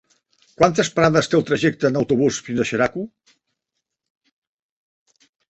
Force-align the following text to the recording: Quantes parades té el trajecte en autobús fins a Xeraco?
Quantes 0.61 0.87
parades 0.95 1.29
té 1.33 1.37
el 1.39 1.45
trajecte 1.49 1.87
en 1.91 1.99
autobús 2.01 2.39
fins 2.47 2.63
a 2.65 2.67
Xeraco? 2.71 3.05